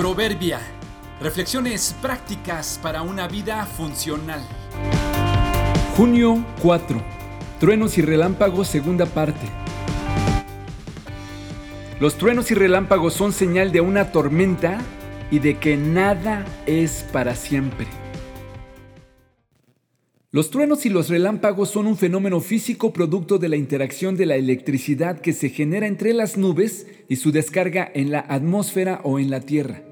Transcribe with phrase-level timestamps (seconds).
[0.00, 0.58] Proverbia.
[1.20, 4.40] Reflexiones prácticas para una vida funcional.
[5.94, 7.02] Junio 4.
[7.60, 9.46] Truenos y relámpagos, segunda parte.
[12.00, 14.80] Los truenos y relámpagos son señal de una tormenta
[15.30, 17.86] y de que nada es para siempre.
[20.30, 24.36] Los truenos y los relámpagos son un fenómeno físico producto de la interacción de la
[24.36, 29.28] electricidad que se genera entre las nubes y su descarga en la atmósfera o en
[29.28, 29.89] la Tierra.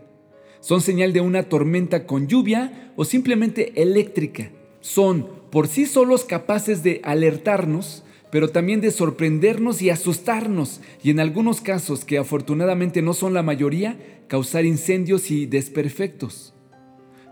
[0.60, 4.50] Son señal de una tormenta con lluvia o simplemente eléctrica.
[4.80, 11.20] Son por sí solos capaces de alertarnos, pero también de sorprendernos y asustarnos, y en
[11.20, 16.54] algunos casos, que afortunadamente no son la mayoría, causar incendios y desperfectos.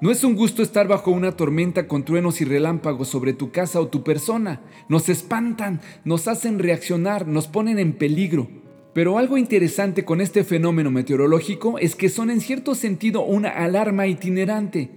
[0.00, 3.80] No es un gusto estar bajo una tormenta con truenos y relámpagos sobre tu casa
[3.80, 4.60] o tu persona.
[4.88, 8.48] Nos espantan, nos hacen reaccionar, nos ponen en peligro.
[8.96, 14.06] Pero algo interesante con este fenómeno meteorológico es que son en cierto sentido una alarma
[14.06, 14.88] itinerante.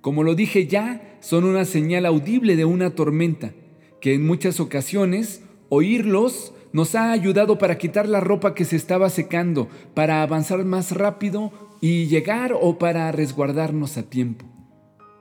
[0.00, 3.52] Como lo dije ya, son una señal audible de una tormenta,
[4.00, 9.10] que en muchas ocasiones oírlos nos ha ayudado para quitar la ropa que se estaba
[9.10, 14.44] secando, para avanzar más rápido y llegar o para resguardarnos a tiempo.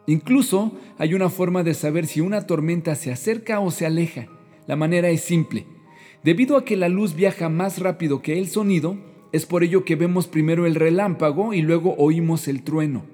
[0.07, 4.29] Incluso hay una forma de saber si una tormenta se acerca o se aleja.
[4.65, 5.74] La manera es simple.
[6.25, 8.97] Debido a que la luz viaja más rápido que el sonido,
[9.31, 13.05] es por ello que vemos primero el relámpago y luego oímos el trueno.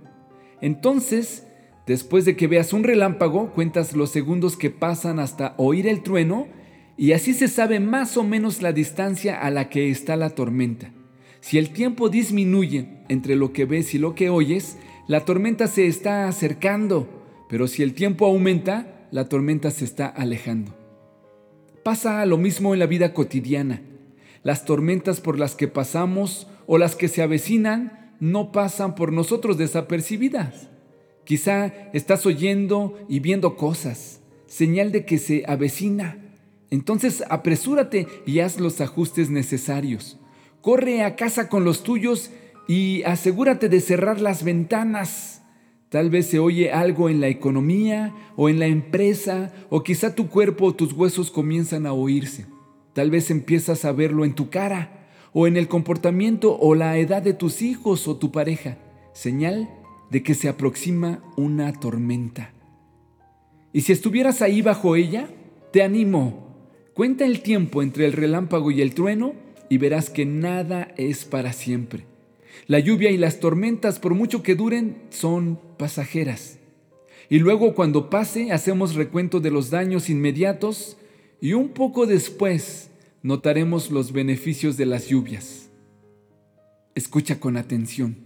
[0.62, 1.46] Entonces,
[1.86, 6.48] después de que veas un relámpago, cuentas los segundos que pasan hasta oír el trueno
[6.96, 10.94] y así se sabe más o menos la distancia a la que está la tormenta.
[11.42, 14.78] Si el tiempo disminuye entre lo que ves y lo que oyes,
[15.10, 17.10] la tormenta se está acercando,
[17.50, 20.81] pero si el tiempo aumenta, la tormenta se está alejando.
[21.84, 23.82] Pasa lo mismo en la vida cotidiana.
[24.44, 29.58] Las tormentas por las que pasamos o las que se avecinan no pasan por nosotros
[29.58, 30.70] desapercibidas.
[31.24, 36.18] Quizá estás oyendo y viendo cosas, señal de que se avecina.
[36.70, 40.18] Entonces apresúrate y haz los ajustes necesarios.
[40.62, 42.32] Corre a casa con los tuyos
[42.68, 45.41] y asegúrate de cerrar las ventanas.
[45.92, 50.30] Tal vez se oye algo en la economía o en la empresa o quizá tu
[50.30, 52.46] cuerpo o tus huesos comienzan a oírse.
[52.94, 57.22] Tal vez empiezas a verlo en tu cara o en el comportamiento o la edad
[57.22, 58.78] de tus hijos o tu pareja.
[59.12, 59.70] Señal
[60.10, 62.54] de que se aproxima una tormenta.
[63.74, 65.28] Y si estuvieras ahí bajo ella,
[65.74, 66.56] te animo.
[66.94, 69.34] Cuenta el tiempo entre el relámpago y el trueno
[69.68, 72.11] y verás que nada es para siempre.
[72.68, 76.58] La lluvia y las tormentas, por mucho que duren, son pasajeras.
[77.30, 80.98] Y luego cuando pase, hacemos recuento de los daños inmediatos
[81.40, 82.90] y un poco después
[83.24, 85.70] notaremos los beneficios de las lluvias.
[86.94, 88.18] Escucha con atención.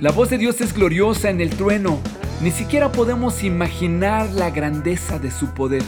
[0.00, 2.00] La voz de Dios es gloriosa en el trueno.
[2.42, 5.82] Ni siquiera podemos imaginar la grandeza de su poder.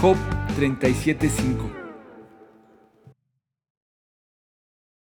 [0.00, 0.16] Job
[0.58, 1.87] 37:5